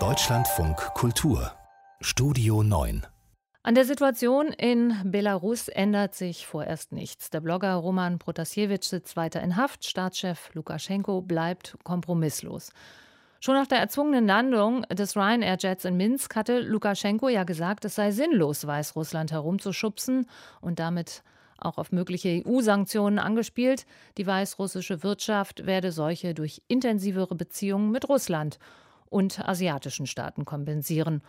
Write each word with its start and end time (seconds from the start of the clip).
Deutschlandfunk 0.00 0.76
Kultur 0.94 1.52
Studio 2.00 2.64
9 2.64 3.06
an 3.62 3.76
der 3.76 3.84
Situation 3.84 4.48
in 4.48 4.96
Belarus 5.04 5.68
ändert 5.68 6.16
sich 6.16 6.44
vorerst 6.44 6.90
nichts. 6.90 7.30
Der 7.30 7.40
Blogger 7.40 7.74
Roman 7.74 8.18
Protasiewicz 8.18 8.90
sitzt 8.90 9.16
weiter 9.16 9.40
in 9.42 9.56
Haft. 9.56 9.84
Staatschef 9.84 10.52
Lukaschenko 10.54 11.22
bleibt 11.22 11.78
kompromisslos. 11.84 12.72
Schon 13.38 13.54
nach 13.54 13.68
der 13.68 13.78
erzwungenen 13.78 14.26
Landung 14.26 14.82
des 14.82 15.16
Ryanair-Jets 15.16 15.84
in 15.84 15.96
Minsk 15.96 16.34
hatte 16.34 16.58
Lukaschenko 16.58 17.28
ja 17.28 17.44
gesagt, 17.44 17.84
es 17.84 17.94
sei 17.94 18.10
sinnlos, 18.10 18.66
Weißrussland 18.66 19.30
herumzuschubsen 19.30 20.26
und 20.60 20.80
damit 20.80 21.22
auch 21.58 21.78
auf 21.78 21.92
mögliche 21.92 22.42
EU-Sanktionen 22.44 23.18
angespielt. 23.18 23.86
Die 24.18 24.26
weißrussische 24.26 25.02
Wirtschaft 25.02 25.66
werde 25.66 25.92
solche 25.92 26.34
durch 26.34 26.62
intensivere 26.68 27.34
Beziehungen 27.34 27.90
mit 27.90 28.08
Russland 28.08 28.58
und 29.06 29.46
asiatischen 29.46 30.06
Staaten 30.06 30.44
kompensieren. 30.44 31.22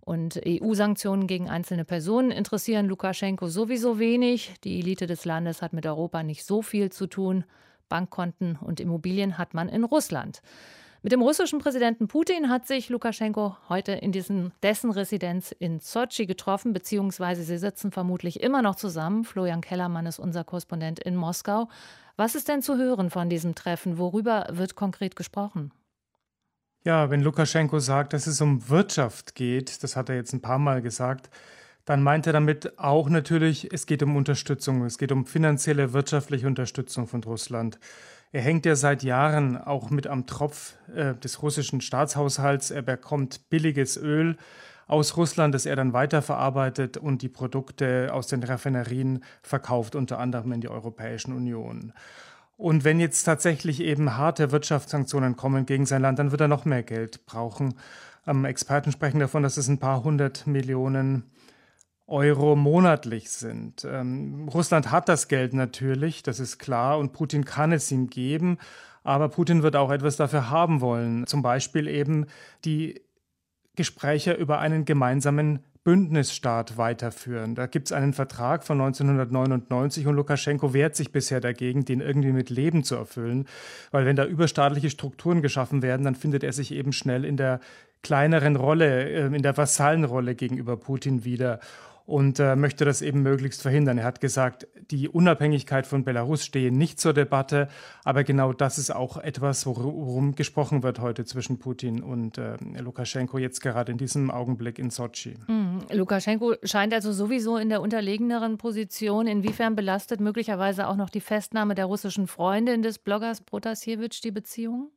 Und 0.00 0.40
EU-Sanktionen 0.44 1.28
gegen 1.28 1.48
einzelne 1.48 1.84
Personen 1.84 2.32
interessieren 2.32 2.86
Lukaschenko 2.86 3.48
sowieso 3.48 3.98
wenig. 4.00 4.52
Die 4.64 4.80
Elite 4.80 5.06
des 5.06 5.24
Landes 5.24 5.62
hat 5.62 5.72
mit 5.72 5.86
Europa 5.86 6.24
nicht 6.24 6.44
so 6.44 6.60
viel 6.60 6.90
zu 6.90 7.06
tun. 7.06 7.44
Bankkonten 7.88 8.56
und 8.56 8.80
Immobilien 8.80 9.38
hat 9.38 9.54
man 9.54 9.68
in 9.68 9.84
Russland. 9.84 10.42
Mit 11.04 11.10
dem 11.10 11.20
russischen 11.20 11.58
Präsidenten 11.58 12.06
Putin 12.06 12.48
hat 12.48 12.68
sich 12.68 12.88
Lukaschenko 12.88 13.56
heute 13.68 13.90
in 13.90 14.12
diesen, 14.12 14.52
dessen 14.62 14.92
Residenz 14.92 15.50
in 15.50 15.80
Sochi 15.80 16.26
getroffen, 16.26 16.72
beziehungsweise 16.72 17.42
sie 17.42 17.58
sitzen 17.58 17.90
vermutlich 17.90 18.40
immer 18.40 18.62
noch 18.62 18.76
zusammen. 18.76 19.24
Florian 19.24 19.62
Kellermann 19.62 20.06
ist 20.06 20.20
unser 20.20 20.44
Korrespondent 20.44 21.00
in 21.00 21.16
Moskau. 21.16 21.68
Was 22.16 22.36
ist 22.36 22.46
denn 22.46 22.62
zu 22.62 22.76
hören 22.76 23.10
von 23.10 23.28
diesem 23.28 23.56
Treffen? 23.56 23.98
Worüber 23.98 24.46
wird 24.52 24.76
konkret 24.76 25.16
gesprochen? 25.16 25.72
Ja, 26.84 27.10
wenn 27.10 27.22
Lukaschenko 27.22 27.80
sagt, 27.80 28.12
dass 28.12 28.28
es 28.28 28.40
um 28.40 28.68
Wirtschaft 28.68 29.34
geht, 29.34 29.82
das 29.82 29.96
hat 29.96 30.08
er 30.08 30.14
jetzt 30.14 30.32
ein 30.32 30.40
paar 30.40 30.60
Mal 30.60 30.82
gesagt, 30.82 31.30
dann 31.84 32.04
meint 32.04 32.28
er 32.28 32.32
damit 32.32 32.78
auch 32.78 33.08
natürlich, 33.08 33.72
es 33.72 33.86
geht 33.86 34.04
um 34.04 34.14
Unterstützung, 34.14 34.84
es 34.84 34.98
geht 34.98 35.10
um 35.10 35.26
finanzielle, 35.26 35.92
wirtschaftliche 35.92 36.46
Unterstützung 36.46 37.08
von 37.08 37.24
Russland. 37.24 37.80
Er 38.32 38.40
hängt 38.40 38.64
ja 38.64 38.74
seit 38.74 39.02
Jahren 39.02 39.58
auch 39.58 39.90
mit 39.90 40.06
am 40.06 40.26
Tropf 40.26 40.76
äh, 40.94 41.14
des 41.14 41.42
russischen 41.42 41.82
Staatshaushalts. 41.82 42.70
Er 42.70 42.80
bekommt 42.80 43.50
billiges 43.50 43.98
Öl 43.98 44.38
aus 44.86 45.18
Russland, 45.18 45.54
das 45.54 45.66
er 45.66 45.76
dann 45.76 45.92
weiterverarbeitet 45.92 46.96
und 46.96 47.20
die 47.20 47.28
Produkte 47.28 48.10
aus 48.12 48.26
den 48.28 48.42
Raffinerien 48.42 49.22
verkauft, 49.42 49.94
unter 49.94 50.18
anderem 50.18 50.52
in 50.52 50.62
die 50.62 50.68
Europäische 50.68 51.30
Union. 51.30 51.92
Und 52.56 52.84
wenn 52.84 53.00
jetzt 53.00 53.24
tatsächlich 53.24 53.80
eben 53.80 54.16
harte 54.16 54.50
Wirtschaftssanktionen 54.50 55.36
kommen 55.36 55.66
gegen 55.66 55.84
sein 55.84 56.02
Land, 56.02 56.18
dann 56.18 56.30
wird 56.30 56.40
er 56.40 56.48
noch 56.48 56.64
mehr 56.64 56.82
Geld 56.82 57.26
brauchen. 57.26 57.74
Ähm, 58.26 58.46
Experten 58.46 58.92
sprechen 58.92 59.20
davon, 59.20 59.42
dass 59.42 59.58
es 59.58 59.68
ein 59.68 59.78
paar 59.78 60.04
hundert 60.04 60.46
Millionen 60.46 61.24
Euro 62.12 62.54
monatlich 62.54 63.30
sind. 63.30 63.84
Ähm, 63.84 64.48
Russland 64.52 64.90
hat 64.90 65.08
das 65.08 65.28
Geld 65.28 65.54
natürlich, 65.54 66.22
das 66.22 66.38
ist 66.40 66.58
klar, 66.58 66.98
und 66.98 67.12
Putin 67.12 67.44
kann 67.44 67.72
es 67.72 67.90
ihm 67.90 68.10
geben. 68.10 68.58
Aber 69.02 69.28
Putin 69.30 69.62
wird 69.62 69.74
auch 69.74 69.90
etwas 69.90 70.16
dafür 70.16 70.50
haben 70.50 70.80
wollen. 70.80 71.26
Zum 71.26 71.42
Beispiel 71.42 71.88
eben 71.88 72.26
die 72.64 73.00
Gespräche 73.74 74.32
über 74.32 74.58
einen 74.58 74.84
gemeinsamen 74.84 75.60
Bündnisstaat 75.84 76.76
weiterführen. 76.76 77.56
Da 77.56 77.66
gibt 77.66 77.88
es 77.88 77.92
einen 77.92 78.12
Vertrag 78.12 78.62
von 78.62 78.80
1999 78.80 80.06
und 80.06 80.14
Lukaschenko 80.14 80.72
wehrt 80.74 80.94
sich 80.94 81.10
bisher 81.10 81.40
dagegen, 81.40 81.84
den 81.84 82.00
irgendwie 82.00 82.30
mit 82.30 82.50
Leben 82.50 82.84
zu 82.84 82.94
erfüllen, 82.94 83.48
weil 83.90 84.06
wenn 84.06 84.14
da 84.14 84.24
überstaatliche 84.24 84.90
Strukturen 84.90 85.42
geschaffen 85.42 85.82
werden, 85.82 86.04
dann 86.04 86.14
findet 86.14 86.44
er 86.44 86.52
sich 86.52 86.72
eben 86.72 86.92
schnell 86.92 87.24
in 87.24 87.36
der 87.36 87.58
kleineren 88.02 88.54
Rolle, 88.54 89.08
äh, 89.10 89.26
in 89.26 89.42
der 89.42 89.56
Vassallenrolle 89.56 90.36
gegenüber 90.36 90.76
Putin 90.76 91.24
wieder 91.24 91.58
und 92.06 92.38
äh, 92.40 92.56
möchte 92.56 92.84
das 92.84 93.02
eben 93.02 93.22
möglichst 93.22 93.62
verhindern. 93.62 93.98
Er 93.98 94.04
hat 94.04 94.20
gesagt, 94.20 94.66
die 94.90 95.08
Unabhängigkeit 95.08 95.86
von 95.86 96.04
Belarus 96.04 96.44
stehe 96.44 96.72
nicht 96.72 97.00
zur 97.00 97.12
Debatte, 97.12 97.68
aber 98.04 98.24
genau 98.24 98.52
das 98.52 98.78
ist 98.78 98.90
auch 98.90 99.16
etwas, 99.16 99.66
worum 99.66 100.34
gesprochen 100.34 100.82
wird 100.82 101.00
heute 101.00 101.24
zwischen 101.24 101.58
Putin 101.58 102.02
und 102.02 102.38
äh, 102.38 102.56
Lukaschenko 102.78 103.38
jetzt 103.38 103.60
gerade 103.60 103.92
in 103.92 103.98
diesem 103.98 104.30
Augenblick 104.30 104.78
in 104.78 104.90
Sochi. 104.90 105.34
Mhm. 105.46 105.80
Lukaschenko 105.92 106.54
scheint 106.64 106.92
also 106.92 107.12
sowieso 107.12 107.56
in 107.56 107.68
der 107.68 107.80
unterlegeneren 107.80 108.58
Position. 108.58 109.26
Inwiefern 109.26 109.76
belastet 109.76 110.20
möglicherweise 110.20 110.88
auch 110.88 110.96
noch 110.96 111.10
die 111.10 111.20
Festnahme 111.20 111.74
der 111.74 111.86
russischen 111.86 112.26
Freundin 112.26 112.82
des 112.82 112.98
Bloggers 112.98 113.40
Protasiewicz 113.40 114.20
die 114.20 114.30
Beziehungen? 114.30 114.90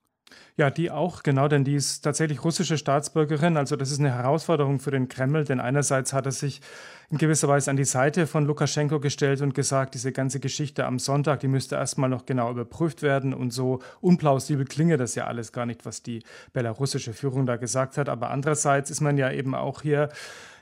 Ja, 0.57 0.69
die 0.69 0.89
auch, 0.89 1.21
genau, 1.21 1.49
denn 1.49 1.65
die 1.65 1.75
ist 1.75 2.01
tatsächlich 2.01 2.43
russische 2.43 2.77
Staatsbürgerin. 2.77 3.57
Also 3.57 3.75
das 3.75 3.91
ist 3.91 3.99
eine 3.99 4.13
Herausforderung 4.13 4.79
für 4.79 4.89
den 4.89 5.09
Kreml, 5.09 5.43
denn 5.43 5.59
einerseits 5.59 6.13
hat 6.13 6.25
er 6.25 6.31
sich 6.31 6.61
in 7.09 7.17
gewisser 7.17 7.49
Weise 7.49 7.69
an 7.69 7.75
die 7.75 7.83
Seite 7.83 8.25
von 8.25 8.45
Lukaschenko 8.45 9.01
gestellt 9.01 9.41
und 9.41 9.53
gesagt, 9.53 9.93
diese 9.93 10.13
ganze 10.13 10.39
Geschichte 10.39 10.85
am 10.85 10.97
Sonntag, 10.97 11.41
die 11.41 11.49
müsste 11.49 11.75
erstmal 11.75 12.09
noch 12.09 12.25
genau 12.25 12.49
überprüft 12.49 13.01
werden 13.01 13.33
und 13.33 13.51
so 13.51 13.81
unplausibel 13.99 14.65
klinge 14.65 14.97
das 14.97 15.13
ja 15.15 15.25
alles 15.25 15.51
gar 15.51 15.65
nicht, 15.65 15.85
was 15.85 16.03
die 16.03 16.23
belarussische 16.53 17.11
Führung 17.13 17.45
da 17.45 17.57
gesagt 17.57 17.97
hat. 17.97 18.07
Aber 18.07 18.31
andererseits 18.31 18.89
ist 18.89 19.01
man 19.01 19.17
ja 19.17 19.29
eben 19.31 19.55
auch 19.55 19.81
hier 19.81 20.09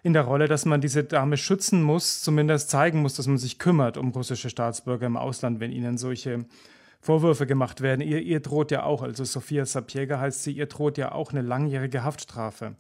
in 0.01 0.13
der 0.13 0.23
Rolle, 0.23 0.47
dass 0.47 0.65
man 0.65 0.81
diese 0.81 1.03
Dame 1.03 1.37
schützen 1.37 1.83
muss, 1.83 2.21
zumindest 2.21 2.71
zeigen 2.71 2.99
muss, 3.01 3.13
dass 3.13 3.27
man 3.27 3.37
sich 3.37 3.59
kümmert 3.59 3.97
um 3.97 4.09
russische 4.09 4.49
Staatsbürger 4.49 5.05
im 5.05 5.17
Ausland, 5.17 5.59
wenn 5.59 5.71
ihnen 5.71 5.97
solche 5.97 6.45
Vorwürfe 7.03 7.45
gemacht 7.45 7.81
werden. 7.81 7.99
Ihr, 7.99 8.21
ihr 8.21 8.39
droht 8.39 8.71
ja 8.71 8.83
auch, 8.83 9.01
also 9.01 9.25
Sofia 9.25 9.65
Sapiega 9.65 10.19
heißt 10.19 10.43
sie, 10.43 10.53
ihr 10.53 10.67
droht 10.67 10.97
ja 10.97 11.11
auch 11.11 11.31
eine 11.31 11.41
langjährige 11.41 12.03
Haftstrafe. 12.03 12.75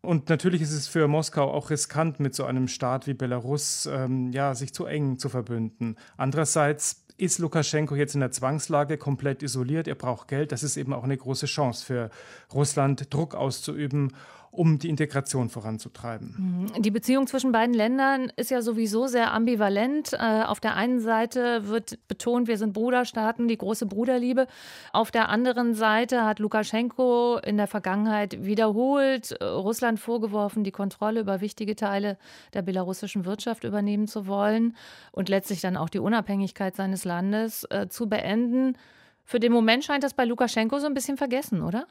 Und 0.00 0.30
natürlich 0.30 0.62
ist 0.62 0.72
es 0.72 0.88
für 0.88 1.06
Moskau 1.08 1.52
auch 1.52 1.68
riskant, 1.68 2.20
mit 2.20 2.34
so 2.34 2.46
einem 2.46 2.68
Staat 2.68 3.06
wie 3.06 3.12
Belarus 3.12 3.84
ähm, 3.84 4.32
ja, 4.32 4.54
sich 4.54 4.72
zu 4.72 4.86
eng 4.86 5.18
zu 5.18 5.28
verbünden. 5.28 5.96
Andererseits 6.16 7.04
ist 7.18 7.38
Lukaschenko 7.38 7.96
jetzt 7.96 8.14
in 8.14 8.20
der 8.20 8.30
Zwangslage 8.30 8.96
komplett 8.96 9.42
isoliert. 9.42 9.88
Er 9.88 9.94
braucht 9.94 10.28
Geld. 10.28 10.52
Das 10.52 10.62
ist 10.62 10.78
eben 10.78 10.94
auch 10.94 11.04
eine 11.04 11.18
große 11.18 11.44
Chance 11.44 11.84
für 11.84 12.08
Russland, 12.54 13.12
Druck 13.12 13.34
auszuüben 13.34 14.14
um 14.52 14.78
die 14.78 14.88
Integration 14.88 15.48
voranzutreiben. 15.48 16.66
Mhm. 16.76 16.82
Die 16.82 16.90
Beziehung 16.90 17.26
zwischen 17.28 17.52
beiden 17.52 17.74
Ländern 17.74 18.32
ist 18.36 18.50
ja 18.50 18.62
sowieso 18.62 19.06
sehr 19.06 19.32
ambivalent. 19.32 20.12
Äh, 20.12 20.42
auf 20.42 20.58
der 20.58 20.74
einen 20.74 20.98
Seite 20.98 21.68
wird 21.68 21.98
betont, 22.08 22.48
wir 22.48 22.58
sind 22.58 22.72
Bruderstaaten, 22.72 23.46
die 23.46 23.56
große 23.56 23.86
Bruderliebe. 23.86 24.48
Auf 24.92 25.12
der 25.12 25.28
anderen 25.28 25.74
Seite 25.74 26.24
hat 26.24 26.40
Lukaschenko 26.40 27.38
in 27.38 27.58
der 27.58 27.68
Vergangenheit 27.68 28.44
wiederholt 28.44 29.32
äh, 29.32 29.44
Russland 29.44 30.00
vorgeworfen, 30.00 30.64
die 30.64 30.72
Kontrolle 30.72 31.20
über 31.20 31.40
wichtige 31.40 31.76
Teile 31.76 32.18
der 32.52 32.62
belarussischen 32.62 33.24
Wirtschaft 33.24 33.62
übernehmen 33.62 34.08
zu 34.08 34.26
wollen 34.26 34.76
und 35.12 35.28
letztlich 35.28 35.60
dann 35.60 35.76
auch 35.76 35.88
die 35.88 36.00
Unabhängigkeit 36.00 36.74
seines 36.74 37.04
Landes 37.04 37.64
äh, 37.70 37.88
zu 37.88 38.08
beenden. 38.08 38.76
Für 39.24 39.38
den 39.38 39.52
Moment 39.52 39.84
scheint 39.84 40.02
das 40.02 40.14
bei 40.14 40.24
Lukaschenko 40.24 40.80
so 40.80 40.86
ein 40.86 40.94
bisschen 40.94 41.16
vergessen, 41.16 41.62
oder? 41.62 41.86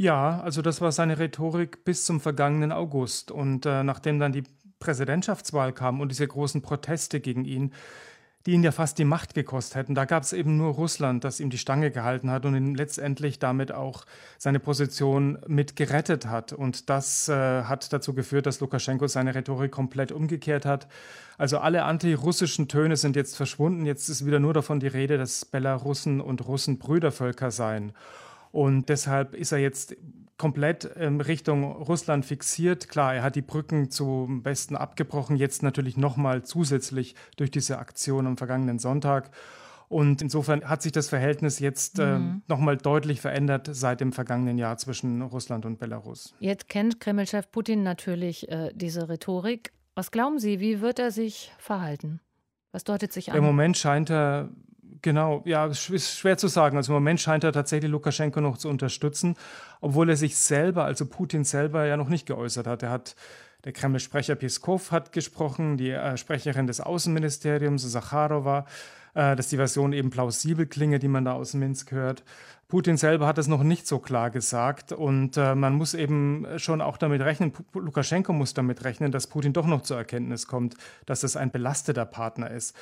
Ja, 0.00 0.40
also 0.40 0.62
das 0.62 0.80
war 0.80 0.92
seine 0.92 1.18
Rhetorik 1.18 1.84
bis 1.84 2.06
zum 2.06 2.22
vergangenen 2.22 2.72
August. 2.72 3.30
Und 3.30 3.66
äh, 3.66 3.84
nachdem 3.84 4.18
dann 4.18 4.32
die 4.32 4.44
Präsidentschaftswahl 4.78 5.74
kam 5.74 6.00
und 6.00 6.08
diese 6.08 6.26
großen 6.26 6.62
Proteste 6.62 7.20
gegen 7.20 7.44
ihn, 7.44 7.74
die 8.46 8.52
ihn 8.52 8.62
ja 8.62 8.72
fast 8.72 8.96
die 8.96 9.04
Macht 9.04 9.34
gekostet 9.34 9.74
hätten. 9.74 9.94
Da 9.94 10.06
gab 10.06 10.22
es 10.22 10.32
eben 10.32 10.56
nur 10.56 10.72
Russland, 10.72 11.22
das 11.22 11.38
ihm 11.38 11.50
die 11.50 11.58
Stange 11.58 11.90
gehalten 11.90 12.30
hat 12.30 12.46
und 12.46 12.54
ihn 12.56 12.74
letztendlich 12.74 13.40
damit 13.40 13.72
auch 13.72 14.06
seine 14.38 14.58
Position 14.58 15.38
mit 15.46 15.76
gerettet 15.76 16.24
hat. 16.24 16.54
Und 16.54 16.88
das 16.88 17.28
äh, 17.28 17.64
hat 17.64 17.92
dazu 17.92 18.14
geführt, 18.14 18.46
dass 18.46 18.60
Lukaschenko 18.60 19.06
seine 19.06 19.34
Rhetorik 19.34 19.70
komplett 19.70 20.12
umgekehrt 20.12 20.64
hat. 20.64 20.88
Also 21.36 21.58
alle 21.58 21.82
antirussischen 21.82 22.68
Töne 22.68 22.96
sind 22.96 23.16
jetzt 23.16 23.36
verschwunden. 23.36 23.84
Jetzt 23.84 24.08
ist 24.08 24.24
wieder 24.24 24.38
nur 24.38 24.54
davon 24.54 24.80
die 24.80 24.86
Rede, 24.86 25.18
dass 25.18 25.44
Belarussen 25.44 26.22
und 26.22 26.48
Russen 26.48 26.78
Brüdervölker 26.78 27.50
seien. 27.50 27.92
Und 28.52 28.88
deshalb 28.88 29.34
ist 29.34 29.52
er 29.52 29.58
jetzt 29.58 29.96
komplett 30.36 30.90
ähm, 30.96 31.20
Richtung 31.20 31.64
Russland 31.64 32.24
fixiert. 32.24 32.88
Klar, 32.88 33.14
er 33.14 33.22
hat 33.22 33.36
die 33.36 33.42
Brücken 33.42 33.90
zum 33.90 34.42
Besten 34.42 34.74
abgebrochen, 34.74 35.36
jetzt 35.36 35.62
natürlich 35.62 35.96
nochmal 35.96 36.44
zusätzlich 36.44 37.14
durch 37.36 37.50
diese 37.50 37.78
Aktion 37.78 38.26
am 38.26 38.36
vergangenen 38.36 38.78
Sonntag. 38.78 39.30
Und 39.88 40.22
insofern 40.22 40.64
hat 40.64 40.82
sich 40.82 40.92
das 40.92 41.08
Verhältnis 41.08 41.58
jetzt 41.58 41.98
äh, 41.98 42.18
mhm. 42.18 42.42
nochmal 42.46 42.76
deutlich 42.76 43.20
verändert 43.20 43.68
seit 43.72 44.00
dem 44.00 44.12
vergangenen 44.12 44.56
Jahr 44.56 44.78
zwischen 44.78 45.20
Russland 45.20 45.66
und 45.66 45.78
Belarus. 45.78 46.32
Jetzt 46.38 46.68
kennt 46.68 47.00
Kreml-Chef 47.00 47.50
Putin 47.50 47.82
natürlich 47.82 48.48
äh, 48.48 48.70
diese 48.72 49.08
Rhetorik. 49.08 49.72
Was 49.96 50.10
glauben 50.10 50.38
Sie, 50.38 50.60
wie 50.60 50.80
wird 50.80 51.00
er 51.00 51.10
sich 51.10 51.52
verhalten? 51.58 52.20
Was 52.72 52.84
deutet 52.84 53.12
sich 53.12 53.30
an? 53.30 53.36
Im 53.36 53.44
Moment 53.44 53.76
scheint 53.76 54.10
er 54.10 54.48
Genau, 55.02 55.42
ja, 55.46 55.66
ist 55.66 56.18
schwer 56.18 56.36
zu 56.36 56.48
sagen. 56.48 56.76
Also 56.76 56.92
im 56.92 56.94
Moment 56.94 57.20
scheint 57.20 57.44
er 57.44 57.52
tatsächlich 57.52 57.90
Lukaschenko 57.90 58.40
noch 58.40 58.58
zu 58.58 58.68
unterstützen, 58.68 59.36
obwohl 59.80 60.10
er 60.10 60.16
sich 60.16 60.36
selber, 60.36 60.84
also 60.84 61.06
Putin 61.06 61.44
selber, 61.44 61.86
ja 61.86 61.96
noch 61.96 62.08
nicht 62.08 62.26
geäußert 62.26 62.66
hat. 62.66 62.82
Er 62.82 62.90
hat 62.90 63.16
der 63.64 63.72
Kreml-Sprecher 63.72 64.36
Peskov 64.36 64.90
hat 64.90 65.12
gesprochen, 65.12 65.76
die 65.76 65.90
äh, 65.90 66.16
Sprecherin 66.16 66.66
des 66.66 66.80
Außenministeriums, 66.80 67.82
Sacharowa, 67.82 68.66
äh, 69.14 69.36
dass 69.36 69.48
die 69.48 69.56
Version 69.56 69.92
eben 69.92 70.10
plausibel 70.10 70.66
klinge, 70.66 70.98
die 70.98 71.08
man 71.08 71.24
da 71.24 71.32
aus 71.32 71.54
Minsk 71.54 71.92
hört. 71.92 72.24
Putin 72.70 72.96
selber 72.96 73.26
hat 73.26 73.36
es 73.36 73.48
noch 73.48 73.62
nicht 73.64 73.86
so 73.86 73.98
klar 73.98 74.30
gesagt 74.30 74.92
und 74.92 75.36
äh, 75.36 75.54
man 75.54 75.74
muss 75.74 75.92
eben 75.92 76.46
schon 76.56 76.80
auch 76.80 76.96
damit 76.96 77.20
rechnen, 77.20 77.52
Lukaschenko 77.74 78.32
muss 78.32 78.54
damit 78.54 78.84
rechnen, 78.84 79.12
dass 79.12 79.26
Putin 79.26 79.52
doch 79.52 79.66
noch 79.66 79.82
zur 79.82 79.98
Erkenntnis 79.98 80.46
kommt, 80.46 80.76
dass 81.04 81.24
es 81.24 81.36
ein 81.36 81.50
belasteter 81.50 82.06
Partner 82.06 82.50
ist. 82.50 82.76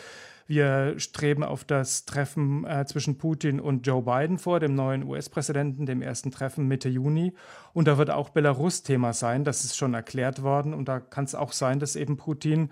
Wir 0.46 0.98
streben 0.98 1.42
auf 1.42 1.64
das 1.64 2.06
Treffen 2.06 2.64
äh, 2.66 2.86
zwischen 2.86 3.18
Putin 3.18 3.60
und 3.60 3.86
Joe 3.86 4.02
Biden 4.02 4.38
vor, 4.38 4.60
dem 4.60 4.74
neuen 4.74 5.04
US-Präsidenten, 5.04 5.84
dem 5.84 6.00
ersten 6.00 6.30
Treffen 6.30 6.66
Mitte 6.66 6.88
Juni. 6.88 7.34
Und 7.74 7.86
da 7.86 7.98
wird 7.98 8.08
auch 8.08 8.30
Belarus 8.30 8.82
Thema 8.82 9.12
sein. 9.12 9.44
Das 9.44 9.64
ist 9.64 9.76
schon 9.76 9.92
erklärt 9.92 10.42
worden. 10.42 10.72
Und 10.72 10.88
da 10.88 11.00
kann 11.00 11.24
es 11.24 11.34
auch 11.34 11.52
sein, 11.52 11.80
dass 11.80 11.96
eben 11.96 12.16
Putin 12.16 12.70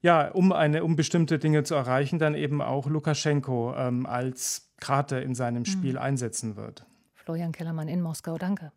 ja, 0.00 0.28
um 0.30 0.52
eine, 0.52 0.84
um 0.84 0.96
bestimmte 0.96 1.38
Dinge 1.38 1.64
zu 1.64 1.74
erreichen, 1.74 2.18
dann 2.18 2.34
eben 2.34 2.62
auch 2.62 2.86
Lukaschenko 2.86 3.74
ähm, 3.76 4.06
als 4.06 4.72
Krater 4.78 5.22
in 5.22 5.34
seinem 5.34 5.64
Spiel 5.64 5.94
mhm. 5.94 5.98
einsetzen 5.98 6.56
wird. 6.56 6.86
Florian 7.14 7.52
Kellermann 7.52 7.88
in 7.88 8.00
Moskau, 8.00 8.38
danke. 8.38 8.72